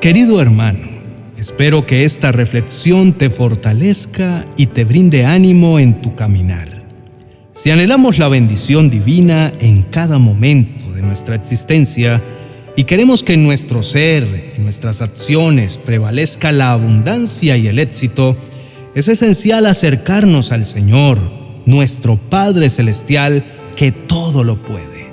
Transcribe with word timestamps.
Querido 0.00 0.40
hermano, 0.42 0.88
espero 1.36 1.86
que 1.86 2.04
esta 2.04 2.32
reflexión 2.32 3.12
te 3.12 3.30
fortalezca 3.30 4.44
y 4.56 4.66
te 4.66 4.84
brinde 4.84 5.24
ánimo 5.24 5.78
en 5.78 6.02
tu 6.02 6.16
caminar. 6.16 6.82
Si 7.52 7.70
anhelamos 7.70 8.18
la 8.18 8.26
bendición 8.28 8.90
divina 8.90 9.52
en 9.60 9.82
cada 9.82 10.18
momento 10.18 10.90
de 10.90 11.02
nuestra 11.02 11.36
existencia 11.36 12.20
y 12.74 12.82
queremos 12.84 13.22
que 13.22 13.34
en 13.34 13.44
nuestro 13.44 13.84
ser, 13.84 14.54
en 14.56 14.64
nuestras 14.64 15.00
acciones, 15.00 15.78
prevalezca 15.78 16.50
la 16.50 16.72
abundancia 16.72 17.56
y 17.56 17.68
el 17.68 17.78
éxito, 17.78 18.36
es 18.94 19.08
esencial 19.08 19.66
acercarnos 19.66 20.52
al 20.52 20.66
Señor, 20.66 21.18
nuestro 21.64 22.16
Padre 22.16 22.68
Celestial, 22.68 23.44
que 23.74 23.90
todo 23.90 24.44
lo 24.44 24.62
puede. 24.62 25.12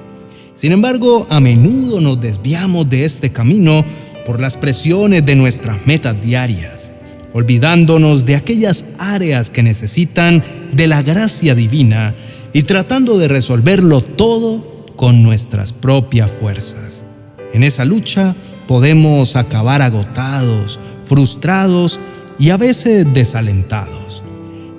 Sin 0.55 0.73
embargo, 0.73 1.25
a 1.29 1.39
menudo 1.39 2.02
nos 2.02 2.19
desviamos 2.19 2.89
de 2.89 3.05
este 3.05 3.31
camino 3.31 3.85
por 4.25 4.41
las 4.41 4.57
presiones 4.57 5.25
de 5.25 5.35
nuestras 5.35 5.85
metas 5.88 6.21
diarias, 6.21 6.91
olvidándonos 7.33 8.25
de 8.25 8.35
aquellas 8.35 8.83
áreas 8.97 9.49
que 9.49 9.63
necesitan 9.63 10.43
de 10.73 10.88
la 10.88 11.02
gracia 11.02 11.55
divina 11.55 12.16
y 12.52 12.63
tratando 12.63 13.17
de 13.17 13.30
resolverlo 13.30 14.02
todo 14.02 14.85
con 14.97 15.23
nuestras 15.23 15.71
propias 15.71 16.30
fuerzas. 16.30 17.05
En 17.53 17.63
esa 17.63 17.85
lucha 17.85 18.35
podemos 18.67 19.38
acabar 19.38 19.81
agotados, 19.81 20.80
frustrados 21.05 21.99
y 22.39 22.49
a 22.49 22.57
veces 22.57 23.05
desalentados. 23.13 24.23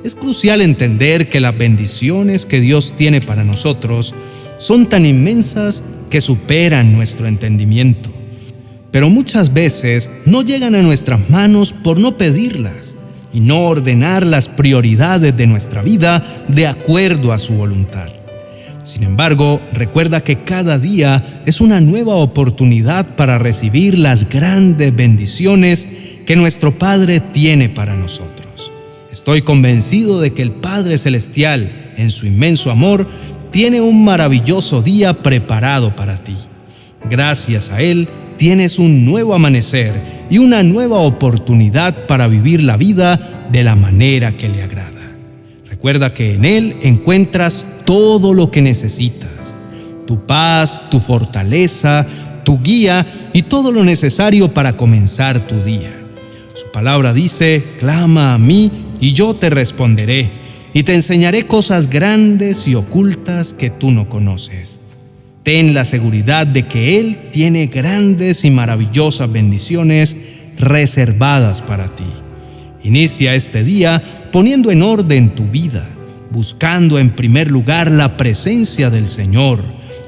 Es 0.02 0.14
crucial 0.14 0.62
entender 0.62 1.28
que 1.28 1.40
las 1.40 1.56
bendiciones 1.56 2.46
que 2.46 2.60
Dios 2.60 2.94
tiene 2.96 3.20
para 3.20 3.44
nosotros 3.44 4.14
son 4.58 4.86
tan 4.86 5.04
inmensas 5.04 5.84
que 6.08 6.20
superan 6.20 6.92
nuestro 6.92 7.26
entendimiento. 7.26 8.10
Pero 8.90 9.10
muchas 9.10 9.52
veces 9.52 10.10
no 10.24 10.42
llegan 10.42 10.74
a 10.74 10.82
nuestras 10.82 11.28
manos 11.28 11.72
por 11.72 11.98
no 11.98 12.16
pedirlas 12.16 12.96
y 13.32 13.40
no 13.40 13.66
ordenar 13.66 14.26
las 14.26 14.48
prioridades 14.48 15.36
de 15.36 15.46
nuestra 15.46 15.82
vida 15.82 16.44
de 16.48 16.66
acuerdo 16.66 17.32
a 17.32 17.38
su 17.38 17.54
voluntad. 17.54 18.19
Sin 19.00 19.08
embargo, 19.08 19.62
recuerda 19.72 20.22
que 20.22 20.44
cada 20.44 20.78
día 20.78 21.40
es 21.46 21.62
una 21.62 21.80
nueva 21.80 22.16
oportunidad 22.16 23.16
para 23.16 23.38
recibir 23.38 23.96
las 23.96 24.28
grandes 24.28 24.94
bendiciones 24.94 25.88
que 26.26 26.36
nuestro 26.36 26.78
Padre 26.78 27.20
tiene 27.20 27.70
para 27.70 27.96
nosotros. 27.96 28.70
Estoy 29.10 29.40
convencido 29.40 30.20
de 30.20 30.34
que 30.34 30.42
el 30.42 30.50
Padre 30.50 30.98
Celestial, 30.98 31.94
en 31.96 32.10
su 32.10 32.26
inmenso 32.26 32.70
amor, 32.70 33.06
tiene 33.50 33.80
un 33.80 34.04
maravilloso 34.04 34.82
día 34.82 35.22
preparado 35.22 35.96
para 35.96 36.22
ti. 36.22 36.36
Gracias 37.08 37.70
a 37.70 37.80
Él 37.80 38.06
tienes 38.36 38.78
un 38.78 39.06
nuevo 39.06 39.34
amanecer 39.34 39.94
y 40.28 40.36
una 40.36 40.62
nueva 40.62 40.98
oportunidad 40.98 42.06
para 42.06 42.28
vivir 42.28 42.62
la 42.62 42.76
vida 42.76 43.46
de 43.50 43.64
la 43.64 43.76
manera 43.76 44.36
que 44.36 44.50
le 44.50 44.62
agrada. 44.62 44.99
Recuerda 45.80 46.12
que 46.12 46.34
en 46.34 46.44
Él 46.44 46.76
encuentras 46.82 47.66
todo 47.86 48.34
lo 48.34 48.50
que 48.50 48.60
necesitas, 48.60 49.54
tu 50.06 50.26
paz, 50.26 50.84
tu 50.90 51.00
fortaleza, 51.00 52.06
tu 52.44 52.60
guía 52.60 53.06
y 53.32 53.40
todo 53.40 53.72
lo 53.72 53.82
necesario 53.82 54.52
para 54.52 54.76
comenzar 54.76 55.46
tu 55.46 55.62
día. 55.62 55.98
Su 56.52 56.70
palabra 56.70 57.14
dice, 57.14 57.64
clama 57.78 58.34
a 58.34 58.38
mí 58.38 58.70
y 59.00 59.14
yo 59.14 59.32
te 59.32 59.48
responderé, 59.48 60.30
y 60.74 60.82
te 60.82 60.94
enseñaré 60.94 61.46
cosas 61.46 61.88
grandes 61.88 62.68
y 62.68 62.74
ocultas 62.74 63.54
que 63.54 63.70
tú 63.70 63.90
no 63.90 64.06
conoces. 64.10 64.80
Ten 65.44 65.72
la 65.72 65.86
seguridad 65.86 66.46
de 66.46 66.68
que 66.68 66.98
Él 66.98 67.30
tiene 67.32 67.68
grandes 67.68 68.44
y 68.44 68.50
maravillosas 68.50 69.32
bendiciones 69.32 70.14
reservadas 70.58 71.62
para 71.62 71.96
ti. 71.96 72.04
Inicia 72.82 73.34
este 73.34 73.62
día 73.62 74.28
poniendo 74.32 74.70
en 74.70 74.82
orden 74.82 75.34
tu 75.34 75.44
vida, 75.44 75.88
buscando 76.30 76.98
en 76.98 77.10
primer 77.10 77.50
lugar 77.50 77.90
la 77.90 78.16
presencia 78.16 78.88
del 78.88 79.06
Señor, 79.06 79.62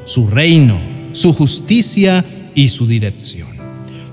su 0.05 0.27
reino, 0.27 0.81
su 1.12 1.33
justicia 1.33 2.25
y 2.55 2.69
su 2.69 2.87
dirección. 2.87 3.49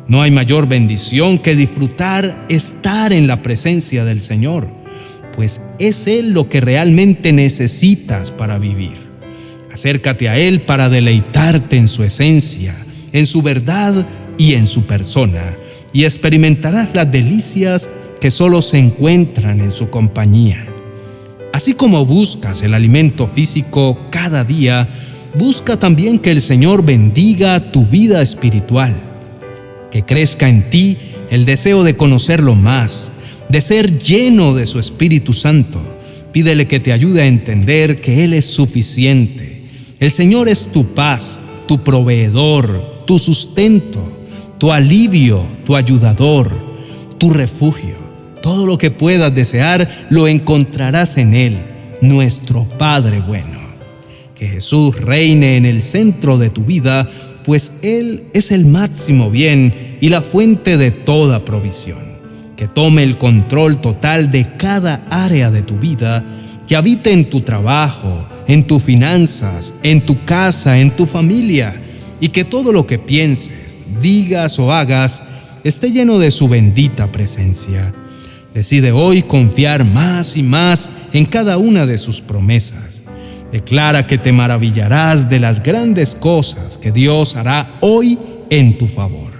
No 0.07 0.21
hay 0.21 0.31
mayor 0.31 0.67
bendición 0.67 1.37
que 1.37 1.55
disfrutar 1.55 2.45
estar 2.49 3.13
en 3.13 3.27
la 3.27 3.41
presencia 3.41 4.03
del 4.03 4.21
Señor, 4.21 4.67
pues 5.35 5.61
es 5.77 6.07
Él 6.07 6.31
lo 6.31 6.49
que 6.49 6.59
realmente 6.59 7.31
necesitas 7.31 8.31
para 8.31 8.57
vivir. 8.57 8.97
Acércate 9.71 10.27
a 10.27 10.37
Él 10.37 10.61
para 10.61 10.89
deleitarte 10.89 11.77
en 11.77 11.87
su 11.87 12.03
esencia, 12.03 12.75
en 13.13 13.25
su 13.25 13.41
verdad 13.41 14.05
y 14.37 14.55
en 14.55 14.65
su 14.65 14.83
persona, 14.83 15.55
y 15.93 16.03
experimentarás 16.03 16.89
las 16.93 17.11
delicias 17.11 17.89
que 18.19 18.31
solo 18.31 18.61
se 18.61 18.77
encuentran 18.77 19.61
en 19.61 19.71
su 19.71 19.89
compañía. 19.89 20.67
Así 21.53 21.73
como 21.73 22.05
buscas 22.05 22.61
el 22.61 22.73
alimento 22.73 23.27
físico 23.27 23.97
cada 24.11 24.43
día, 24.43 24.87
busca 25.37 25.77
también 25.77 26.19
que 26.19 26.31
el 26.31 26.41
Señor 26.41 26.83
bendiga 26.83 27.71
tu 27.71 27.85
vida 27.85 28.21
espiritual 28.21 29.09
que 29.91 30.03
crezca 30.03 30.47
en 30.47 30.69
ti 30.69 30.97
el 31.29 31.45
deseo 31.45 31.83
de 31.83 31.95
conocerlo 31.95 32.55
más, 32.55 33.11
de 33.49 33.61
ser 33.61 33.99
lleno 33.99 34.53
de 34.53 34.65
su 34.65 34.79
Espíritu 34.79 35.33
Santo. 35.33 35.79
Pídele 36.31 36.67
que 36.67 36.79
te 36.79 36.91
ayude 36.91 37.21
a 37.21 37.27
entender 37.27 38.01
que 38.01 38.23
Él 38.23 38.33
es 38.33 38.45
suficiente. 38.45 39.63
El 39.99 40.11
Señor 40.11 40.47
es 40.47 40.71
tu 40.71 40.93
paz, 40.93 41.41
tu 41.67 41.83
proveedor, 41.83 43.03
tu 43.05 43.17
sustento, 43.19 43.99
tu 44.57 44.71
alivio, 44.71 45.45
tu 45.65 45.75
ayudador, 45.75 46.51
tu 47.17 47.31
refugio. 47.31 47.98
Todo 48.41 48.65
lo 48.65 48.77
que 48.77 48.91
puedas 48.91 49.33
desear 49.33 50.07
lo 50.09 50.27
encontrarás 50.27 51.17
en 51.17 51.33
Él, 51.33 51.57
nuestro 52.01 52.63
Padre 52.77 53.19
bueno. 53.19 53.59
Que 54.35 54.47
Jesús 54.47 54.99
reine 54.99 55.57
en 55.57 55.65
el 55.65 55.81
centro 55.81 56.37
de 56.37 56.49
tu 56.49 56.63
vida 56.63 57.09
pues 57.49 57.73
Él 57.81 58.25
es 58.33 58.51
el 58.51 58.65
máximo 58.65 59.31
bien 59.31 59.97
y 60.01 60.09
la 60.09 60.21
fuente 60.21 60.77
de 60.77 60.91
toda 60.91 61.45
provisión. 61.45 62.19
Que 62.55 62.67
tome 62.67 63.03
el 63.03 63.17
control 63.17 63.81
total 63.81 64.29
de 64.29 64.45
cada 64.57 65.03
área 65.09 65.49
de 65.49 65.63
tu 65.63 65.77
vida, 65.79 66.23
que 66.67 66.75
habite 66.75 67.11
en 67.11 67.29
tu 67.29 67.41
trabajo, 67.41 68.25
en 68.47 68.67
tus 68.67 68.83
finanzas, 68.83 69.73
en 69.81 70.05
tu 70.05 70.25
casa, 70.25 70.79
en 70.79 70.91
tu 70.91 71.05
familia, 71.05 71.73
y 72.19 72.29
que 72.29 72.43
todo 72.43 72.71
lo 72.71 72.85
que 72.85 72.99
pienses, 72.99 73.81
digas 74.01 74.59
o 74.59 74.71
hagas 74.71 75.23
esté 75.63 75.91
lleno 75.91 76.19
de 76.19 76.31
su 76.31 76.47
bendita 76.47 77.11
presencia. 77.11 77.93
Decide 78.53 78.91
hoy 78.91 79.23
confiar 79.23 79.85
más 79.85 80.35
y 80.35 80.43
más 80.43 80.89
en 81.13 81.25
cada 81.25 81.57
una 81.57 81.85
de 81.85 81.97
sus 81.97 82.21
promesas 82.21 83.03
Declara 83.51 84.05
que 84.05 84.19
te 84.19 84.31
maravillarás 84.31 85.27
de 85.29 85.39
las 85.39 85.63
grandes 85.63 86.13
cosas 86.13 86.77
que 86.77 86.91
Dios 86.91 87.35
hará 87.35 87.77
hoy 87.81 88.17
en 88.51 88.77
tu 88.77 88.87
favor. 88.87 89.31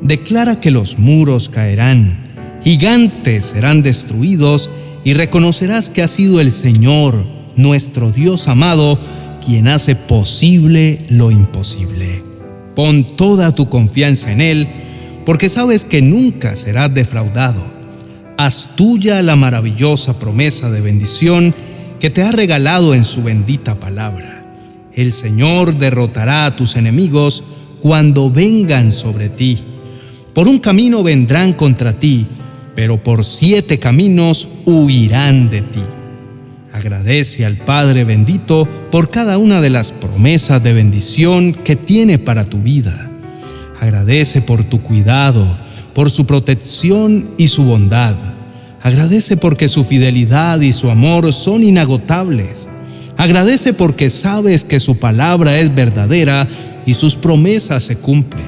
Declara 0.00 0.58
que 0.60 0.70
los 0.70 0.98
muros 0.98 1.50
caerán, 1.50 2.60
gigantes 2.62 3.46
serán 3.46 3.82
destruidos 3.82 4.70
y 5.04 5.12
reconocerás 5.12 5.90
que 5.90 6.02
ha 6.02 6.08
sido 6.08 6.40
el 6.40 6.50
Señor, 6.50 7.26
nuestro 7.56 8.10
Dios 8.10 8.48
amado, 8.48 8.98
quien 9.44 9.68
hace 9.68 9.96
posible 9.96 11.02
lo 11.10 11.30
imposible. 11.30 12.22
Pon 12.74 13.16
toda 13.16 13.52
tu 13.52 13.68
confianza 13.68 14.32
en 14.32 14.40
Él, 14.40 14.68
porque 15.26 15.48
sabes 15.50 15.84
que 15.84 16.00
nunca 16.00 16.56
serás 16.56 16.92
defraudado. 16.92 17.75
Haz 18.38 18.76
tuya 18.76 19.22
la 19.22 19.34
maravillosa 19.34 20.18
promesa 20.18 20.70
de 20.70 20.82
bendición 20.82 21.54
que 21.98 22.10
te 22.10 22.22
ha 22.22 22.32
regalado 22.32 22.94
en 22.94 23.04
su 23.04 23.22
bendita 23.22 23.80
palabra. 23.80 24.44
El 24.92 25.12
Señor 25.12 25.78
derrotará 25.78 26.44
a 26.44 26.54
tus 26.54 26.76
enemigos 26.76 27.44
cuando 27.80 28.30
vengan 28.30 28.92
sobre 28.92 29.30
ti. 29.30 29.58
Por 30.34 30.48
un 30.48 30.58
camino 30.58 31.02
vendrán 31.02 31.54
contra 31.54 31.98
ti, 31.98 32.26
pero 32.74 33.02
por 33.02 33.24
siete 33.24 33.78
caminos 33.78 34.48
huirán 34.66 35.48
de 35.48 35.62
ti. 35.62 35.82
Agradece 36.74 37.46
al 37.46 37.56
Padre 37.56 38.04
bendito 38.04 38.68
por 38.90 39.08
cada 39.08 39.38
una 39.38 39.62
de 39.62 39.70
las 39.70 39.92
promesas 39.92 40.62
de 40.62 40.74
bendición 40.74 41.54
que 41.54 41.74
tiene 41.74 42.18
para 42.18 42.44
tu 42.44 42.58
vida. 42.58 43.10
Agradece 43.80 44.42
por 44.42 44.62
tu 44.64 44.82
cuidado, 44.82 45.56
por 45.96 46.10
su 46.10 46.26
protección 46.26 47.30
y 47.36 47.48
su 47.48 47.64
bondad 47.64 48.14
Agradece 48.86 49.36
porque 49.36 49.66
su 49.66 49.82
fidelidad 49.82 50.60
y 50.60 50.72
su 50.72 50.88
amor 50.90 51.32
son 51.32 51.64
inagotables. 51.64 52.68
Agradece 53.16 53.72
porque 53.72 54.10
sabes 54.10 54.62
que 54.62 54.78
su 54.78 54.98
palabra 54.98 55.58
es 55.58 55.74
verdadera 55.74 56.46
y 56.86 56.92
sus 56.92 57.16
promesas 57.16 57.82
se 57.82 57.96
cumplen. 57.96 58.46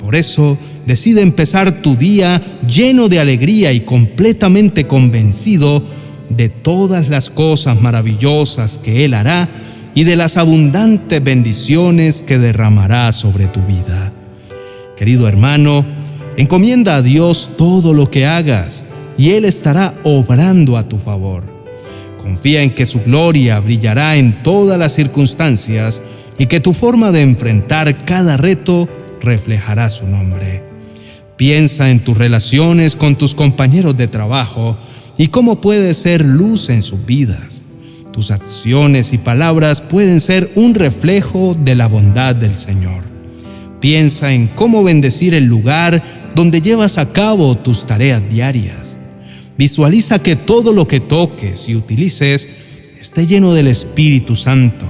Por 0.00 0.16
eso, 0.16 0.58
decide 0.84 1.22
empezar 1.22 1.80
tu 1.80 1.94
día 1.94 2.42
lleno 2.66 3.08
de 3.08 3.20
alegría 3.20 3.72
y 3.72 3.82
completamente 3.82 4.88
convencido 4.88 5.80
de 6.28 6.48
todas 6.48 7.08
las 7.08 7.30
cosas 7.30 7.80
maravillosas 7.80 8.78
que 8.78 9.04
Él 9.04 9.14
hará 9.14 9.48
y 9.94 10.02
de 10.02 10.16
las 10.16 10.36
abundantes 10.36 11.22
bendiciones 11.22 12.20
que 12.20 12.40
derramará 12.40 13.12
sobre 13.12 13.46
tu 13.46 13.60
vida. 13.60 14.12
Querido 14.96 15.28
hermano, 15.28 16.01
encomienda 16.36 16.96
a 16.96 17.02
Dios 17.02 17.50
todo 17.56 17.92
lo 17.92 18.10
que 18.10 18.26
hagas 18.26 18.84
y 19.18 19.30
Él 19.30 19.44
estará 19.44 19.94
obrando 20.04 20.76
a 20.76 20.88
tu 20.88 20.98
favor. 20.98 21.44
Confía 22.22 22.62
en 22.62 22.74
que 22.74 22.86
su 22.86 23.00
gloria 23.02 23.58
brillará 23.60 24.16
en 24.16 24.42
todas 24.42 24.78
las 24.78 24.92
circunstancias 24.92 26.00
y 26.38 26.46
que 26.46 26.60
tu 26.60 26.72
forma 26.72 27.10
de 27.10 27.22
enfrentar 27.22 28.04
cada 28.04 28.36
reto 28.36 28.88
reflejará 29.20 29.90
su 29.90 30.06
nombre. 30.06 30.62
Piensa 31.36 31.90
en 31.90 32.00
tus 32.00 32.16
relaciones 32.16 32.94
con 32.94 33.16
tus 33.16 33.34
compañeros 33.34 33.96
de 33.96 34.08
trabajo 34.08 34.76
y 35.18 35.28
cómo 35.28 35.60
puede 35.60 35.94
ser 35.94 36.24
luz 36.24 36.68
en 36.68 36.82
sus 36.82 37.04
vidas. 37.04 37.64
Tus 38.12 38.30
acciones 38.30 39.12
y 39.12 39.18
palabras 39.18 39.80
pueden 39.80 40.20
ser 40.20 40.50
un 40.54 40.74
reflejo 40.74 41.56
de 41.58 41.74
la 41.74 41.88
bondad 41.88 42.36
del 42.36 42.54
Señor. 42.54 43.02
Piensa 43.80 44.32
en 44.32 44.46
cómo 44.48 44.84
bendecir 44.84 45.34
el 45.34 45.44
lugar 45.44 46.21
donde 46.34 46.60
llevas 46.60 46.98
a 46.98 47.12
cabo 47.12 47.56
tus 47.56 47.86
tareas 47.86 48.22
diarias. 48.28 48.98
Visualiza 49.58 50.22
que 50.22 50.36
todo 50.36 50.72
lo 50.72 50.88
que 50.88 51.00
toques 51.00 51.68
y 51.68 51.76
utilices 51.76 52.48
esté 52.98 53.26
lleno 53.26 53.52
del 53.52 53.68
Espíritu 53.68 54.34
Santo 54.34 54.86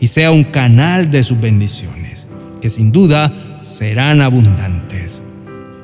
y 0.00 0.08
sea 0.08 0.30
un 0.30 0.44
canal 0.44 1.10
de 1.10 1.22
sus 1.22 1.40
bendiciones, 1.40 2.26
que 2.60 2.70
sin 2.70 2.90
duda 2.90 3.60
serán 3.60 4.20
abundantes. 4.20 5.22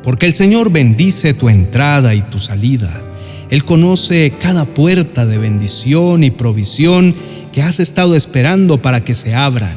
Porque 0.02 0.26
el 0.26 0.32
Señor 0.32 0.70
bendice 0.70 1.34
tu 1.34 1.48
entrada 1.48 2.14
y 2.14 2.22
tu 2.22 2.38
salida. 2.38 3.02
Él 3.50 3.64
conoce 3.64 4.32
cada 4.40 4.64
puerta 4.64 5.26
de 5.26 5.38
bendición 5.38 6.24
y 6.24 6.30
provisión 6.30 7.14
que 7.52 7.62
has 7.62 7.78
estado 7.80 8.16
esperando 8.16 8.82
para 8.82 9.04
que 9.04 9.14
se 9.14 9.34
abran. 9.34 9.76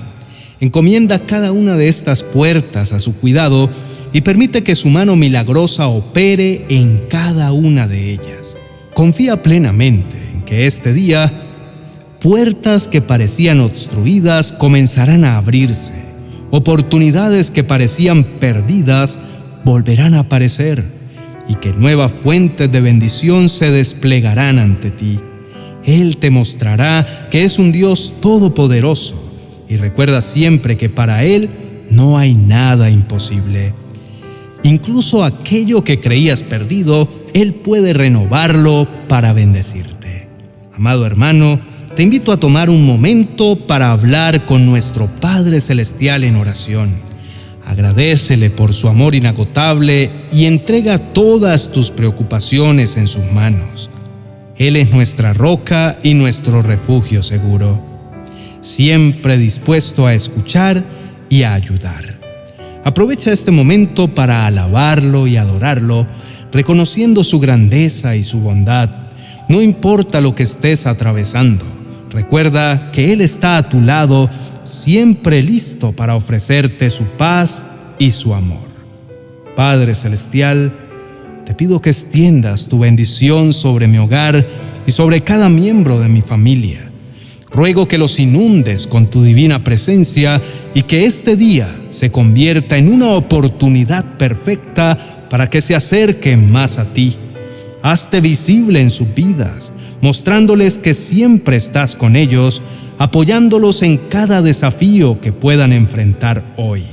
Encomienda 0.59 1.19
cada 1.19 1.51
una 1.51 1.75
de 1.75 1.87
estas 1.87 2.23
puertas 2.23 2.91
a 2.91 2.99
su 2.99 3.15
cuidado 3.15 3.69
y 4.11 4.21
permite 4.21 4.63
que 4.63 4.75
su 4.75 4.89
mano 4.89 5.15
milagrosa 5.15 5.87
opere 5.87 6.65
en 6.69 7.03
cada 7.09 7.51
una 7.51 7.87
de 7.87 8.11
ellas. 8.11 8.57
Confía 8.93 9.43
plenamente 9.43 10.17
en 10.33 10.41
que 10.41 10.65
este 10.65 10.93
día 10.93 11.45
puertas 12.19 12.87
que 12.87 13.01
parecían 13.01 13.59
obstruidas 13.59 14.51
comenzarán 14.51 15.23
a 15.23 15.37
abrirse, 15.37 15.93
oportunidades 16.49 17.51
que 17.51 17.63
parecían 17.63 18.23
perdidas 18.23 19.19
volverán 19.63 20.15
a 20.15 20.21
aparecer 20.21 20.83
y 21.47 21.55
que 21.55 21.73
nuevas 21.73 22.11
fuentes 22.11 22.71
de 22.71 22.81
bendición 22.81 23.49
se 23.49 23.71
desplegarán 23.71 24.59
ante 24.59 24.91
ti. 24.91 25.19
Él 25.85 26.17
te 26.17 26.29
mostrará 26.29 27.27
que 27.31 27.43
es 27.43 27.57
un 27.57 27.71
Dios 27.71 28.13
todopoderoso 28.21 29.15
y 29.67 29.77
recuerda 29.77 30.21
siempre 30.21 30.77
que 30.77 30.89
para 30.89 31.23
Él 31.23 31.49
no 31.89 32.17
hay 32.17 32.33
nada 32.33 32.89
imposible. 32.89 33.73
Incluso 34.63 35.23
aquello 35.23 35.83
que 35.83 35.99
creías 35.99 36.43
perdido, 36.43 37.07
Él 37.33 37.55
puede 37.55 37.93
renovarlo 37.93 38.87
para 39.07 39.33
bendecirte. 39.33 40.27
Amado 40.73 41.05
hermano, 41.05 41.59
te 41.95 42.03
invito 42.03 42.31
a 42.31 42.37
tomar 42.37 42.69
un 42.69 42.85
momento 42.85 43.55
para 43.67 43.91
hablar 43.91 44.45
con 44.45 44.65
nuestro 44.65 45.07
Padre 45.07 45.61
Celestial 45.61 46.23
en 46.23 46.35
oración. 46.35 46.91
Agradecele 47.65 48.49
por 48.49 48.73
su 48.73 48.87
amor 48.87 49.15
inagotable 49.15 50.11
y 50.31 50.45
entrega 50.45 50.97
todas 50.97 51.71
tus 51.71 51.91
preocupaciones 51.91 52.97
en 52.97 53.07
sus 53.07 53.23
manos. 53.31 53.89
Él 54.57 54.75
es 54.75 54.91
nuestra 54.91 55.33
roca 55.33 55.99
y 56.03 56.15
nuestro 56.15 56.61
refugio 56.61 57.23
seguro, 57.23 57.79
siempre 58.61 59.37
dispuesto 59.37 60.05
a 60.05 60.13
escuchar 60.13 60.83
y 61.29 61.43
a 61.43 61.53
ayudar. 61.53 62.18
Aprovecha 62.83 63.31
este 63.31 63.51
momento 63.51 64.07
para 64.07 64.45
alabarlo 64.45 65.27
y 65.27 65.37
adorarlo, 65.37 66.07
reconociendo 66.51 67.23
su 67.23 67.39
grandeza 67.39 68.15
y 68.15 68.23
su 68.23 68.39
bondad, 68.39 68.89
no 69.49 69.61
importa 69.61 70.21
lo 70.21 70.35
que 70.35 70.43
estés 70.43 70.85
atravesando. 70.87 71.65
Recuerda 72.11 72.91
que 72.91 73.11
Él 73.11 73.21
está 73.21 73.57
a 73.57 73.67
tu 73.67 73.81
lado, 73.81 74.29
siempre 74.63 75.41
listo 75.41 75.91
para 75.91 76.15
ofrecerte 76.15 76.89
su 76.89 77.03
paz 77.03 77.65
y 77.97 78.11
su 78.11 78.33
amor. 78.33 78.69
Padre 79.55 79.93
Celestial, 79.93 80.73
te 81.45 81.53
pido 81.53 81.81
que 81.81 81.89
extiendas 81.89 82.67
tu 82.67 82.79
bendición 82.79 83.51
sobre 83.51 83.87
mi 83.87 83.97
hogar 83.97 84.47
y 84.85 84.91
sobre 84.91 85.21
cada 85.21 85.49
miembro 85.49 85.99
de 85.99 86.07
mi 86.07 86.21
familia. 86.21 86.88
Ruego 87.51 87.87
que 87.87 87.97
los 87.97 88.19
inundes 88.19 88.85
con 88.85 89.07
tu 89.07 89.23
divina 89.23 89.63
presencia 89.63 90.41
y 90.75 90.83
que 90.83 91.05
este 91.05 91.35
día 91.35 91.75
se 91.89 92.11
convierta 92.11 92.77
en 92.77 92.91
una 92.91 93.09
oportunidad 93.09 94.17
perfecta 94.17 95.27
para 95.29 95.49
que 95.49 95.61
se 95.61 95.75
acerquen 95.75 96.51
más 96.51 96.77
a 96.77 96.93
ti. 96.93 97.15
Hazte 97.81 98.21
visible 98.21 98.81
en 98.81 98.89
sus 98.89 99.13
vidas, 99.15 99.73
mostrándoles 100.01 100.77
que 100.77 100.93
siempre 100.93 101.55
estás 101.55 101.95
con 101.95 102.15
ellos, 102.15 102.61
apoyándolos 102.99 103.81
en 103.81 103.97
cada 103.97 104.41
desafío 104.41 105.19
que 105.19 105.31
puedan 105.31 105.73
enfrentar 105.73 106.53
hoy. 106.57 106.83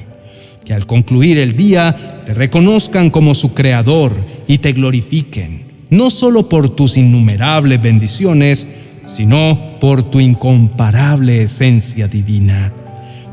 Que 0.64 0.73
al 0.73 0.87
concluir 0.87 1.38
el 1.38 1.55
día 1.56 2.23
te 2.25 2.32
reconozcan 2.32 3.11
como 3.11 3.35
su 3.35 3.53
creador 3.53 4.17
y 4.49 4.58
te 4.58 4.73
glorifiquen, 4.73 5.67
no 5.91 6.11
solo 6.11 6.49
por 6.49 6.70
tus 6.70 6.97
innumerables 6.97 7.81
bendiciones, 7.81 8.67
sino 9.06 9.79
por 9.81 10.03
tu 10.03 10.20
incomparable 10.20 11.41
esencia 11.41 12.08
divina. 12.08 12.73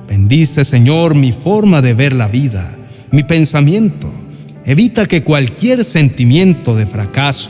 Bendice, 0.08 0.64
Señor, 0.64 1.16
mi 1.16 1.32
forma 1.32 1.82
de 1.82 1.94
ver 1.94 2.14
la 2.14 2.28
vida, 2.28 2.76
mi 3.12 3.24
pensamiento. 3.24 4.10
Evita 4.66 5.08
que 5.08 5.24
cualquier 5.24 5.84
sentimiento 5.84 6.76
de 6.76 6.86
fracaso, 6.86 7.50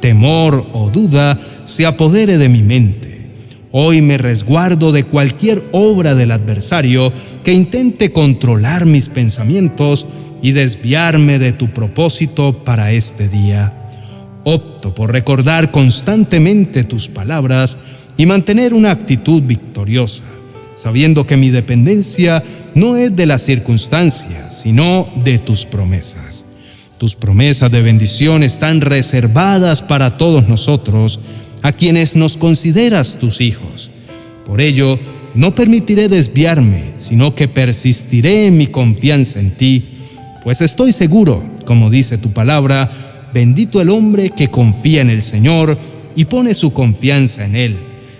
temor 0.00 0.66
o 0.74 0.90
duda 0.90 1.40
se 1.64 1.86
apodere 1.86 2.36
de 2.36 2.48
mi 2.50 2.62
mente. 2.62 3.10
Hoy 3.72 4.02
me 4.02 4.18
resguardo 4.18 4.90
de 4.90 5.04
cualquier 5.04 5.64
obra 5.72 6.14
del 6.14 6.32
adversario 6.32 7.12
que 7.44 7.52
intente 7.52 8.10
controlar 8.10 8.84
mis 8.84 9.08
pensamientos 9.08 10.06
y 10.42 10.52
desviarme 10.52 11.38
de 11.38 11.52
tu 11.52 11.68
propósito 11.68 12.64
para 12.64 12.92
este 12.92 13.28
día. 13.28 13.79
Por 14.80 15.12
recordar 15.12 15.70
constantemente 15.70 16.84
tus 16.84 17.08
palabras 17.08 17.78
y 18.16 18.26
mantener 18.26 18.74
una 18.74 18.90
actitud 18.90 19.42
victoriosa, 19.42 20.24
sabiendo 20.74 21.26
que 21.26 21.36
mi 21.36 21.50
dependencia 21.50 22.42
no 22.74 22.96
es 22.96 23.14
de 23.14 23.26
las 23.26 23.42
circunstancias, 23.42 24.60
sino 24.60 25.08
de 25.22 25.38
tus 25.38 25.66
promesas. 25.66 26.46
Tus 26.98 27.14
promesas 27.14 27.70
de 27.70 27.82
bendición 27.82 28.42
están 28.42 28.80
reservadas 28.80 29.82
para 29.82 30.16
todos 30.16 30.48
nosotros, 30.48 31.20
a 31.62 31.72
quienes 31.72 32.16
nos 32.16 32.36
consideras 32.36 33.18
tus 33.18 33.40
hijos. 33.40 33.90
Por 34.46 34.60
ello, 34.60 34.98
no 35.34 35.54
permitiré 35.54 36.08
desviarme, 36.08 36.94
sino 36.98 37.34
que 37.34 37.48
persistiré 37.48 38.46
en 38.46 38.56
mi 38.56 38.66
confianza 38.66 39.38
en 39.38 39.50
ti, 39.52 39.82
pues 40.42 40.60
estoy 40.60 40.92
seguro, 40.92 41.42
como 41.66 41.90
dice 41.90 42.18
tu 42.18 42.32
palabra, 42.32 43.09
Bendito 43.32 43.80
el 43.80 43.90
hombre 43.90 44.30
que 44.30 44.48
confía 44.48 45.00
en 45.02 45.10
el 45.10 45.22
Señor 45.22 45.78
y 46.16 46.24
pone 46.24 46.54
su 46.54 46.72
confianza 46.72 47.44
en 47.44 47.54
Él. 47.54 47.76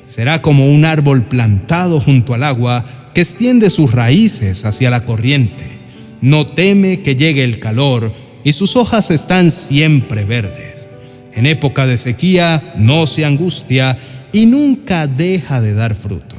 Será 0.07 0.41
como 0.43 0.67
un 0.67 0.85
árbol 0.85 1.25
plantado 1.25 2.01
junto 2.01 2.35
al 2.35 2.45
agua 2.45 3.09
que 3.13 3.21
extiende 3.21 3.71
sus 3.71 3.93
raíces 3.93 4.65
hacia 4.65 4.91
la 4.91 5.05
corriente. 5.05 5.79
No 6.21 6.47
teme 6.47 7.01
que 7.01 7.17
llegue 7.17 7.45
el 7.45 7.59
calor 7.59 8.13
y 8.45 8.53
sus 8.53 8.77
hojas 8.77 9.11
están 9.11 9.51
siempre 9.51 10.25
verdes. 10.25 10.89
En 11.35 11.47
época 11.47 11.87
de 11.87 11.99
sequía 11.99 12.73
no 12.77 13.07
se 13.07 13.25
angustia 13.25 13.99
y 14.33 14.47
nunca 14.47 15.07
deja 15.07 15.61
de 15.61 15.75
dar 15.75 15.95
fruto. 15.95 16.37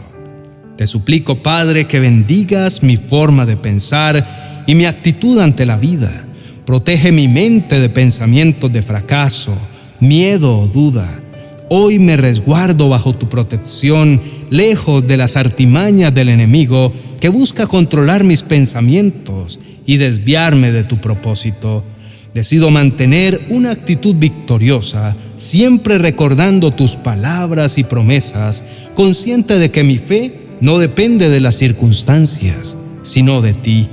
Te 0.77 0.87
suplico, 0.87 1.43
Padre, 1.43 1.87
que 1.87 1.99
bendigas 1.99 2.83
mi 2.83 2.97
forma 2.97 3.45
de 3.45 3.57
pensar 3.57 4.63
y 4.65 4.75
mi 4.75 4.85
actitud 4.85 5.39
ante 5.39 5.65
la 5.65 5.77
vida 5.77 6.25
Protege 6.65 7.11
mi 7.11 7.27
mente 7.27 7.79
de 7.79 7.89
pensamientos 7.89 8.71
de 8.71 8.83
fracaso, 8.83 9.57
miedo 9.99 10.59
o 10.59 10.67
duda. 10.67 11.19
Hoy 11.69 11.97
me 11.97 12.17
resguardo 12.17 12.87
bajo 12.87 13.13
tu 13.13 13.27
protección, 13.29 14.21
lejos 14.51 15.07
de 15.07 15.17
las 15.17 15.37
artimañas 15.37 16.13
del 16.13 16.29
enemigo 16.29 16.93
que 17.19 17.29
busca 17.29 17.65
controlar 17.65 18.23
mis 18.23 18.43
pensamientos 18.43 19.59
y 19.87 19.97
desviarme 19.97 20.71
de 20.71 20.83
tu 20.83 21.01
propósito. 21.01 21.83
Decido 22.33 22.69
mantener 22.69 23.47
una 23.49 23.71
actitud 23.71 24.15
victoriosa, 24.15 25.15
siempre 25.37 25.97
recordando 25.97 26.71
tus 26.71 26.95
palabras 26.95 27.79
y 27.79 27.83
promesas, 27.83 28.63
consciente 28.93 29.57
de 29.57 29.71
que 29.71 29.83
mi 29.83 29.97
fe 29.97 30.41
no 30.61 30.77
depende 30.77 31.29
de 31.29 31.39
las 31.39 31.55
circunstancias, 31.55 32.77
sino 33.01 33.41
de 33.41 33.55
ti. 33.55 33.87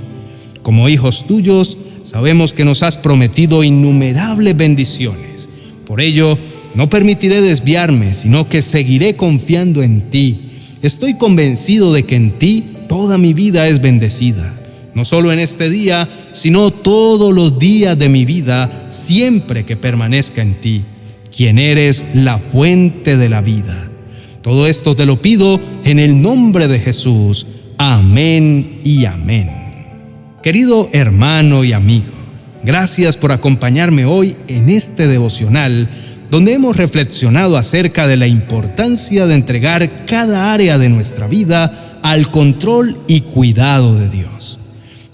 Como 0.61 0.87
hijos 0.87 1.25
tuyos, 1.25 1.77
Sabemos 2.09 2.53
que 2.53 2.65
nos 2.65 2.81
has 2.81 2.97
prometido 2.97 3.63
innumerables 3.63 4.57
bendiciones. 4.57 5.47
Por 5.85 6.01
ello, 6.01 6.39
no 6.73 6.89
permitiré 6.89 7.39
desviarme, 7.39 8.15
sino 8.15 8.49
que 8.49 8.63
seguiré 8.63 9.15
confiando 9.15 9.83
en 9.83 10.09
ti. 10.09 10.53
Estoy 10.81 11.17
convencido 11.17 11.93
de 11.93 12.05
que 12.05 12.15
en 12.15 12.39
ti 12.39 12.65
toda 12.87 13.19
mi 13.19 13.35
vida 13.35 13.67
es 13.67 13.79
bendecida. 13.79 14.55
No 14.95 15.05
solo 15.05 15.31
en 15.31 15.37
este 15.37 15.69
día, 15.69 16.09
sino 16.31 16.71
todos 16.71 17.31
los 17.31 17.59
días 17.59 17.95
de 17.95 18.09
mi 18.09 18.25
vida, 18.25 18.87
siempre 18.89 19.63
que 19.63 19.77
permanezca 19.77 20.41
en 20.41 20.55
ti, 20.55 20.81
quien 21.31 21.59
eres 21.59 22.03
la 22.15 22.39
fuente 22.39 23.17
de 23.17 23.29
la 23.29 23.41
vida. 23.41 23.87
Todo 24.41 24.65
esto 24.65 24.95
te 24.95 25.05
lo 25.05 25.21
pido 25.21 25.61
en 25.83 25.99
el 25.99 26.19
nombre 26.19 26.67
de 26.67 26.79
Jesús. 26.79 27.45
Amén 27.77 28.81
y 28.83 29.05
amén. 29.05 29.58
Querido 30.41 30.87
hermano 30.93 31.65
y 31.65 31.73
amigo, 31.73 32.13
gracias 32.63 33.17
por 33.17 33.33
acompañarme 33.33 34.05
hoy 34.05 34.37
en 34.47 34.69
este 34.69 35.05
devocional 35.05 35.89
donde 36.31 36.53
hemos 36.53 36.77
reflexionado 36.77 37.57
acerca 37.57 38.07
de 38.07 38.15
la 38.15 38.25
importancia 38.25 39.27
de 39.27 39.33
entregar 39.33 40.05
cada 40.05 40.53
área 40.53 40.77
de 40.77 40.87
nuestra 40.87 41.27
vida 41.27 41.99
al 42.03 42.31
control 42.31 43.01
y 43.05 43.19
cuidado 43.21 43.95
de 43.95 44.07
Dios, 44.07 44.61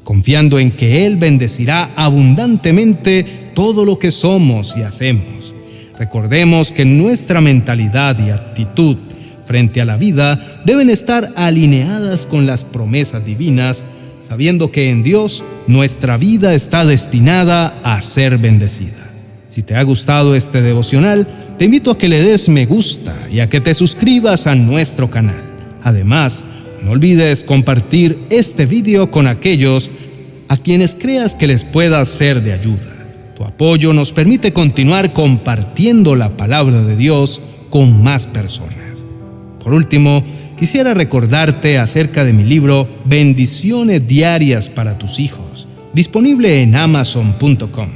confiando 0.04 0.60
en 0.60 0.72
que 0.72 1.08
Él 1.08 1.18
bendecirá 1.18 1.92
abundantemente 1.96 3.26
todo 3.56 3.84
lo 3.84 3.98
que 3.98 4.12
somos 4.12 4.76
y 4.78 4.84
hacemos. 4.84 5.56
Recordemos 5.98 6.72
que 6.72 6.86
nuestra 6.86 7.42
mentalidad 7.42 8.20
y 8.20 8.30
actitud 8.30 8.98
frente 9.46 9.82
a 9.82 9.86
la 9.86 9.98
vida 9.98 10.62
deben 10.66 10.92
estar 10.92 11.34
alineadas 11.36 12.28
con 12.28 12.46
las 12.46 12.64
promesas 12.64 13.26
divinas, 13.26 13.86
sabiendo 14.28 14.72
que 14.72 14.90
en 14.90 15.04
Dios 15.04 15.44
nuestra 15.68 16.18
vida 16.18 16.56
está 16.56 16.84
destinada 16.84 17.80
a 17.84 18.02
ser 18.02 18.40
bendecida. 18.40 19.12
Si 19.50 19.62
te 19.62 19.76
ha 19.76 19.84
gustado 19.84 20.36
este 20.36 20.64
devocional, 20.64 21.56
te 21.60 21.66
invito 21.66 21.92
a 21.92 21.98
que 21.98 22.10
le 22.10 22.24
des 22.24 22.50
me 22.50 22.66
gusta 22.66 23.16
y 23.32 23.40
a 23.40 23.48
que 23.48 23.62
te 23.62 23.74
suscribas 23.76 24.48
a 24.48 24.56
nuestro 24.56 25.12
canal. 25.12 25.42
Además, 25.84 26.44
no 26.84 26.92
olvides 26.92 27.44
compartir 27.44 28.18
este 28.32 28.66
video 28.66 29.12
con 29.12 29.28
aquellos 29.28 29.92
a 30.48 30.58
quienes 30.58 30.96
creas 30.96 31.36
que 31.36 31.48
les 31.48 31.64
pueda 31.64 32.04
ser 32.04 32.42
de 32.42 32.54
ayuda. 32.54 33.08
Tu 33.36 33.44
apoyo 33.44 33.94
nos 33.94 34.12
permite 34.12 34.54
continuar 34.54 35.14
compartiendo 35.14 36.16
la 36.16 36.36
palabra 36.36 36.82
de 36.82 36.96
Dios 36.96 37.42
con 37.70 38.02
más 38.04 38.26
personas. 38.26 39.06
Por 39.64 39.74
último, 39.74 40.24
quisiera 40.58 40.94
recordarte 40.94 41.78
acerca 41.78 42.24
de 42.24 42.34
mi 42.34 42.44
libro 42.44 42.88
Bendiciones 43.06 44.08
Diarias 44.08 44.70
para 44.70 44.98
tus 44.98 45.20
hijos, 45.20 45.68
disponible 45.94 46.62
en 46.62 46.76
amazon.com. 46.76 47.90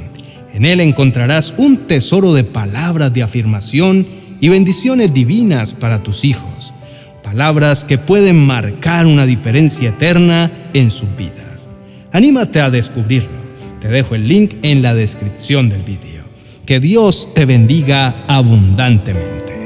En 0.52 0.64
él 0.64 0.80
encontrarás 0.80 1.54
un 1.56 1.86
tesoro 1.86 2.34
de 2.34 2.44
palabras 2.44 3.14
de 3.14 3.22
afirmación 3.22 4.06
y 4.40 4.48
bendiciones 4.48 5.14
divinas 5.14 5.74
para 5.74 6.02
tus 6.02 6.24
hijos, 6.24 6.74
palabras 7.22 7.84
que 7.84 7.98
pueden 7.98 8.36
marcar 8.36 9.06
una 9.06 9.26
diferencia 9.26 9.90
eterna 9.90 10.50
en 10.74 10.90
sus 10.90 11.08
vidas. 11.16 11.68
Anímate 12.12 12.60
a 12.60 12.70
descubrirlo. 12.70 13.40
Te 13.80 13.88
dejo 13.88 14.14
el 14.14 14.26
link 14.26 14.56
en 14.62 14.82
la 14.82 14.94
descripción 14.94 15.68
del 15.68 15.82
vídeo. 15.82 16.24
Que 16.66 16.80
Dios 16.80 17.32
te 17.34 17.46
bendiga 17.46 18.24
abundantemente. 18.28 19.59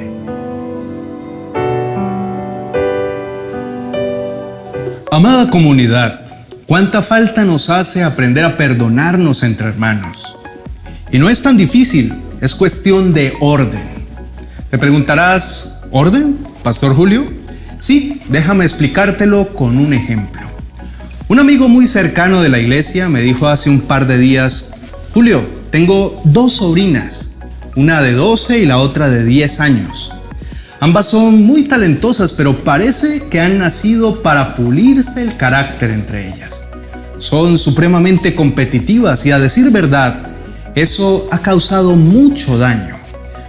Amada 5.14 5.48
comunidad, 5.48 6.26
cuánta 6.66 7.00
falta 7.00 7.44
nos 7.44 7.70
hace 7.70 8.02
aprender 8.02 8.44
a 8.44 8.56
perdonarnos 8.56 9.44
entre 9.44 9.68
hermanos. 9.68 10.34
Y 11.12 11.20
no 11.20 11.28
es 11.28 11.40
tan 11.40 11.56
difícil, 11.56 12.12
es 12.40 12.52
cuestión 12.56 13.14
de 13.14 13.32
orden. 13.38 13.84
Te 14.70 14.76
preguntarás, 14.76 15.78
¿orden, 15.92 16.36
Pastor 16.64 16.96
Julio? 16.96 17.32
Sí, 17.78 18.22
déjame 18.28 18.64
explicártelo 18.64 19.54
con 19.54 19.78
un 19.78 19.92
ejemplo. 19.92 20.42
Un 21.28 21.38
amigo 21.38 21.68
muy 21.68 21.86
cercano 21.86 22.42
de 22.42 22.48
la 22.48 22.58
iglesia 22.58 23.08
me 23.08 23.20
dijo 23.20 23.46
hace 23.46 23.70
un 23.70 23.82
par 23.82 24.08
de 24.08 24.18
días, 24.18 24.72
Julio, 25.12 25.44
tengo 25.70 26.20
dos 26.24 26.54
sobrinas, 26.54 27.34
una 27.76 28.02
de 28.02 28.14
12 28.14 28.58
y 28.58 28.66
la 28.66 28.78
otra 28.78 29.08
de 29.10 29.24
10 29.24 29.60
años. 29.60 30.12
Ambas 30.84 31.06
son 31.06 31.42
muy 31.44 31.62
talentosas, 31.62 32.34
pero 32.34 32.62
parece 32.62 33.22
que 33.30 33.40
han 33.40 33.56
nacido 33.56 34.22
para 34.22 34.54
pulirse 34.54 35.22
el 35.22 35.34
carácter 35.38 35.88
entre 35.88 36.28
ellas. 36.28 36.64
Son 37.16 37.56
supremamente 37.56 38.34
competitivas 38.34 39.24
y 39.24 39.30
a 39.30 39.38
decir 39.38 39.70
verdad, 39.70 40.18
eso 40.74 41.26
ha 41.30 41.38
causado 41.38 41.96
mucho 41.96 42.58
daño. 42.58 42.98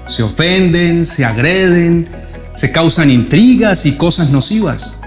Se 0.07 0.23
ofenden, 0.23 1.05
se 1.05 1.25
agreden, 1.25 2.07
se 2.53 2.71
causan 2.71 3.11
intrigas 3.11 3.85
y 3.85 3.97
cosas 3.97 4.29
nocivas. 4.29 5.01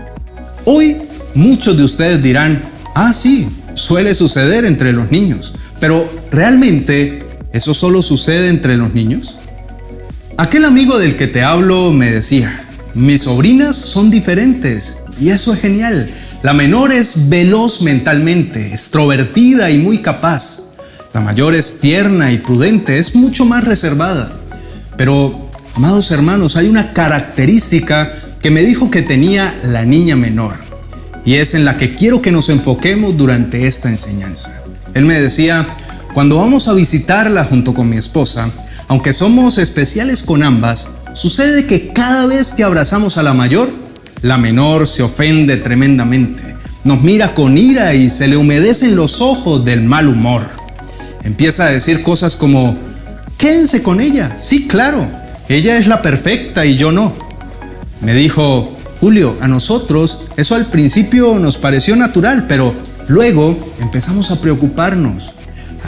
Hoy 0.67 0.99
muchos 1.35 1.79
de 1.79 1.85
ustedes 1.85 2.23
dirán, 2.23 2.61
ah 2.95 3.15
sí, 3.15 3.49
suele 3.73 4.15
suceder 4.15 4.67
entre 4.67 4.93
los 4.93 5.11
niños, 5.11 5.55
pero 5.81 6.07
¿realmente 6.31 7.21
eso 7.55 7.73
solo 7.73 8.03
sucede 8.03 8.51
entre 8.51 8.77
los 8.77 8.93
niños? 8.93 9.38
Aquel 10.39 10.65
amigo 10.65 11.01
del 11.01 11.17
que 11.17 11.27
te 11.27 11.43
hablo 11.43 11.91
me 11.93 12.13
decía, 12.13 12.65
mis 12.95 13.23
sobrinas 13.23 13.75
son 13.75 14.09
diferentes 14.09 14.97
y 15.21 15.31
eso 15.31 15.53
es 15.53 15.61
genial. 15.61 16.15
La 16.45 16.53
menor 16.53 16.93
es 16.93 17.29
veloz 17.29 17.83
mentalmente, 17.83 18.69
extrovertida 18.69 19.69
y 19.73 19.79
muy 19.79 19.99
capaz. 19.99 20.75
La 21.13 21.21
mayor 21.21 21.57
es 21.57 21.81
tierna 21.81 22.31
y 22.31 22.39
prudente, 22.39 22.99
es 22.99 23.17
mucho 23.17 23.47
más 23.47 23.65
reservada. 23.65 24.31
Pero, 24.97 25.51
amados 25.75 26.13
hermanos, 26.13 26.55
hay 26.55 26.69
una 26.69 26.93
característica 26.93 28.15
que 28.41 28.53
me 28.53 28.63
dijo 28.63 28.93
que 28.93 29.03
tenía 29.03 29.59
la 29.65 29.85
niña 29.85 30.15
menor 30.15 30.55
y 31.25 31.35
es 31.35 31.55
en 31.55 31.65
la 31.65 31.79
que 31.79 31.97
quiero 31.97 32.23
que 32.23 32.31
nos 32.31 32.49
enfoquemos 32.49 33.17
durante 33.17 33.67
esta 33.67 33.89
enseñanza. 33.89 34.63
Él 34.95 35.05
me 35.05 35.21
decía, 35.21 35.67
cuando 36.15 36.37
vamos 36.37 36.69
a 36.69 36.75
visitarla 36.75 37.45
junto 37.45 37.75
con 37.75 37.89
mi 37.89 37.97
esposa, 37.97 38.53
aunque 38.89 39.13
somos 39.13 39.59
especiales 39.59 40.23
con 40.23 40.43
ambas, 40.43 40.89
sucede 41.13 41.67
que 41.67 41.89
cada 41.89 42.27
vez 42.27 42.55
que 42.55 42.65
abrazamos 42.65 43.19
a 43.19 43.23
la 43.23 43.35
mayor, 43.35 43.71
la 44.23 44.39
menor 44.39 44.89
se 44.89 45.03
ofende 45.03 45.59
tremendamente. 45.59 46.57
Nos 46.85 47.03
mira 47.03 47.35
con 47.35 47.59
ira 47.59 47.93
y 47.95 48.09
se 48.09 48.29
le 48.29 48.39
humedecen 48.39 48.97
los 48.97 49.21
ojos 49.21 49.63
del 49.65 49.83
mal 49.83 50.09
humor. 50.09 50.43
Empieza 51.23 51.67
a 51.67 51.71
decir 51.71 52.03
cosas 52.03 52.35
como, 52.35 52.79
quédense 53.37 53.83
con 53.83 54.01
ella. 54.01 54.39
Sí, 54.41 54.67
claro, 54.67 55.07
ella 55.51 55.77
es 55.77 55.87
la 55.87 56.01
perfecta 56.01 56.65
y 56.65 56.77
yo 56.77 56.91
no. 56.91 57.15
Me 58.01 58.15
dijo, 58.15 58.75
Julio, 59.01 59.37
a 59.43 59.49
nosotros 59.49 60.23
eso 60.39 60.55
al 60.55 60.65
principio 60.67 61.39
nos 61.39 61.59
pareció 61.59 61.95
natural, 61.95 62.47
pero 62.49 62.75
luego 63.07 63.59
empezamos 63.81 64.31
a 64.31 64.41
preocuparnos. 64.41 65.33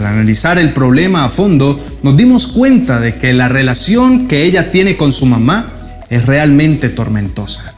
Al 0.01 0.07
analizar 0.07 0.59
el 0.59 0.73
problema 0.73 1.27
a 1.27 1.29
fondo, 1.29 1.79
nos 2.03 2.17
dimos 2.17 2.47
cuenta 2.47 3.01
de 3.01 3.17
que 3.17 3.35
la 3.35 3.51
relación 3.51 4.29
que 4.29 4.45
ella 4.45 4.71
tiene 4.71 4.97
con 4.97 5.13
su 5.13 5.27
mamá 5.27 5.75
es 6.09 6.25
realmente 6.25 6.89
tormentosa. 6.89 7.75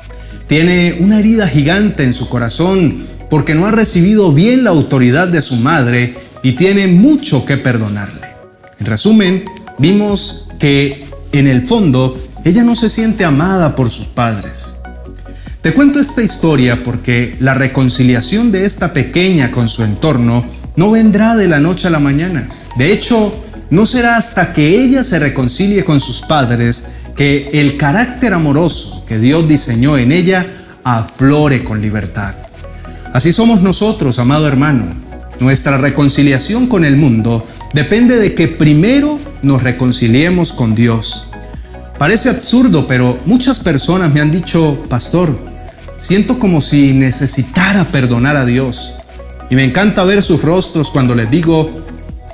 Tiene 0.46 0.98
una 1.00 1.18
herida 1.18 1.48
gigante 1.48 2.04
en 2.04 2.12
su 2.12 2.28
corazón 2.28 3.02
porque 3.28 3.56
no 3.56 3.66
ha 3.66 3.72
recibido 3.72 4.32
bien 4.32 4.62
la 4.62 4.70
autoridad 4.70 5.26
de 5.26 5.42
su 5.42 5.56
madre 5.56 6.14
y 6.44 6.52
tiene 6.52 6.86
mucho 6.86 7.44
que 7.44 7.56
perdonarle. 7.56 8.28
En 8.78 8.86
resumen, 8.86 9.42
vimos 9.78 10.48
que 10.60 11.04
en 11.32 11.48
el 11.48 11.66
fondo 11.66 12.22
ella 12.44 12.62
no 12.62 12.76
se 12.76 12.88
siente 12.88 13.24
amada 13.24 13.74
por 13.74 13.90
sus 13.90 14.06
padres. 14.06 14.76
Te 15.60 15.74
cuento 15.74 15.98
esta 15.98 16.22
historia 16.22 16.84
porque 16.84 17.36
la 17.40 17.54
reconciliación 17.54 18.52
de 18.52 18.64
esta 18.64 18.92
pequeña 18.92 19.50
con 19.50 19.68
su 19.68 19.82
entorno 19.82 20.61
no 20.76 20.90
vendrá 20.90 21.36
de 21.36 21.48
la 21.48 21.60
noche 21.60 21.86
a 21.86 21.90
la 21.90 21.98
mañana. 21.98 22.48
De 22.76 22.92
hecho, 22.92 23.34
no 23.70 23.86
será 23.86 24.16
hasta 24.16 24.52
que 24.52 24.82
ella 24.82 25.04
se 25.04 25.18
reconcilie 25.18 25.84
con 25.84 26.00
sus 26.00 26.20
padres 26.22 26.84
que 27.16 27.50
el 27.54 27.76
carácter 27.76 28.34
amoroso 28.34 29.04
que 29.06 29.18
Dios 29.18 29.46
diseñó 29.46 29.98
en 29.98 30.12
ella 30.12 30.46
aflore 30.84 31.64
con 31.64 31.80
libertad. 31.80 32.34
Así 33.12 33.32
somos 33.32 33.60
nosotros, 33.60 34.18
amado 34.18 34.46
hermano. 34.46 34.94
Nuestra 35.40 35.76
reconciliación 35.76 36.66
con 36.66 36.84
el 36.84 36.96
mundo 36.96 37.46
depende 37.72 38.16
de 38.16 38.34
que 38.34 38.48
primero 38.48 39.18
nos 39.42 39.62
reconciliemos 39.62 40.52
con 40.52 40.74
Dios. 40.74 41.28
Parece 41.98 42.30
absurdo, 42.30 42.86
pero 42.86 43.18
muchas 43.26 43.58
personas 43.58 44.12
me 44.12 44.20
han 44.20 44.30
dicho, 44.30 44.84
pastor, 44.88 45.38
siento 45.96 46.38
como 46.38 46.60
si 46.60 46.92
necesitara 46.92 47.84
perdonar 47.84 48.36
a 48.36 48.44
Dios. 48.44 48.94
Y 49.52 49.54
me 49.54 49.64
encanta 49.64 50.02
ver 50.04 50.22
sus 50.22 50.40
rostros 50.40 50.90
cuando 50.90 51.14
les 51.14 51.30
digo, 51.30 51.70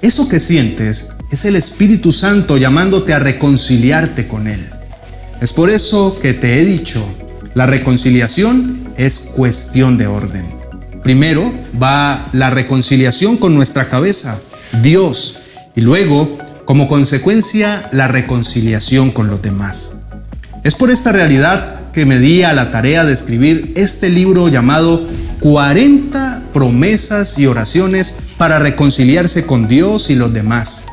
eso 0.02 0.28
que 0.28 0.38
sientes 0.38 1.08
es 1.32 1.44
el 1.46 1.56
Espíritu 1.56 2.12
Santo 2.12 2.56
llamándote 2.56 3.12
a 3.12 3.18
reconciliarte 3.18 4.28
con 4.28 4.46
Él. 4.46 4.64
Es 5.40 5.52
por 5.52 5.68
eso 5.68 6.16
que 6.22 6.32
te 6.32 6.60
he 6.60 6.64
dicho, 6.64 7.04
la 7.54 7.66
reconciliación 7.66 8.92
es 8.96 9.32
cuestión 9.34 9.98
de 9.98 10.06
orden. 10.06 10.44
Primero 11.02 11.52
va 11.82 12.28
la 12.32 12.50
reconciliación 12.50 13.36
con 13.36 13.52
nuestra 13.52 13.88
cabeza, 13.88 14.40
Dios, 14.80 15.40
y 15.74 15.80
luego 15.80 16.38
como 16.66 16.86
consecuencia 16.86 17.88
la 17.90 18.06
reconciliación 18.06 19.10
con 19.10 19.26
los 19.26 19.42
demás. 19.42 20.02
Es 20.62 20.76
por 20.76 20.88
esta 20.88 21.10
realidad 21.10 21.80
que 21.92 22.06
me 22.06 22.20
di 22.20 22.44
a 22.44 22.52
la 22.52 22.70
tarea 22.70 23.04
de 23.04 23.12
escribir 23.12 23.72
este 23.74 24.08
libro 24.08 24.46
llamado 24.46 25.02
40 25.40 26.42
promesas 26.52 27.38
y 27.38 27.46
oraciones 27.46 28.16
para 28.36 28.58
reconciliarse 28.58 29.46
con 29.46 29.68
Dios 29.68 30.10
y 30.10 30.14
los 30.14 30.32
demás. 30.32 30.86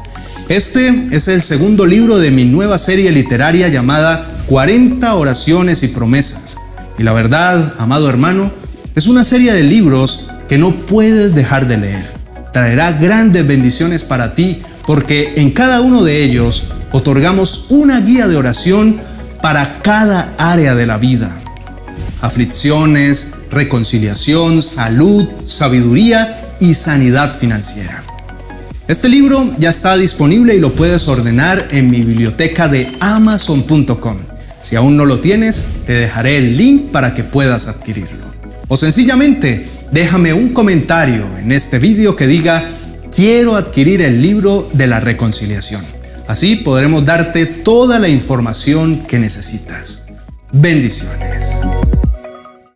Este 0.50 1.08
es 1.12 1.28
el 1.28 1.42
segundo 1.42 1.86
libro 1.86 2.18
de 2.18 2.30
mi 2.30 2.46
nueva 2.46 2.78
serie 2.78 3.12
literaria 3.12 3.68
llamada 3.68 4.28
40 4.48 5.16
oraciones 5.16 5.82
y 5.84 5.88
promesas. 5.88 6.58
Y 7.00 7.04
la 7.04 7.14
verdad, 7.14 7.74
amado 7.80 8.08
hermano, 8.08 8.52
es 8.96 9.08
una 9.08 9.24
serie 9.24 9.54
de 9.54 9.64
libros 9.64 10.28
que 10.48 10.58
no 10.58 10.72
puedes 10.72 11.34
dejar 11.34 11.68
de 11.68 11.78
leer. 11.78 12.06
Traerá 12.54 12.94
grandes 12.94 13.46
bendiciones 13.46 14.04
para 14.04 14.36
ti 14.36 14.62
porque 14.86 15.34
en 15.38 15.52
cada 15.52 15.82
uno 15.82 16.04
de 16.04 16.24
ellos 16.24 16.66
otorgamos 16.92 17.66
una 17.70 18.00
guía 18.00 18.28
de 18.28 18.38
oración 18.38 19.02
para 19.42 19.80
cada 19.80 20.34
área 20.38 20.76
de 20.76 20.86
la 20.86 20.98
vida. 20.98 21.36
Aflicciones, 22.26 23.34
reconciliación, 23.52 24.64
salud, 24.64 25.28
sabiduría 25.46 26.42
y 26.60 26.74
sanidad 26.74 27.36
financiera. 27.36 28.04
Este 28.88 29.10
libro 29.10 29.54
ya 29.60 29.70
está 29.70 29.96
disponible 29.96 30.56
y 30.56 30.60
lo 30.60 30.74
puedes 30.74 31.08
ordenar 31.08 31.68
en 31.70 31.92
mi 31.92 32.02
biblioteca 32.02 32.68
de 32.68 32.98
amazon.com. 33.00 34.18
Si 34.60 34.76
aún 34.76 34.98
no 34.98 35.06
lo 35.06 35.20
tienes, 35.20 35.66
te 35.86 35.94
dejaré 35.94 36.38
el 36.38 36.58
link 36.58 36.92
para 36.92 37.14
que 37.14 37.24
puedas 37.24 37.68
adquirirlo. 37.68 38.26
O 38.70 38.76
sencillamente, 38.76 39.68
déjame 39.92 40.34
un 40.34 40.50
comentario 40.50 41.28
en 41.38 41.52
este 41.52 41.78
vídeo 41.78 42.16
que 42.16 42.26
diga 42.26 42.72
quiero 43.16 43.56
adquirir 43.56 44.02
el 44.02 44.20
libro 44.20 44.68
de 44.74 44.88
la 44.88 45.00
reconciliación. 45.00 45.86
Así 46.28 46.56
podremos 46.56 47.06
darte 47.06 47.46
toda 47.46 48.00
la 48.00 48.10
información 48.10 49.04
que 49.08 49.20
necesitas. 49.20 50.08
Bendiciones. 50.52 51.60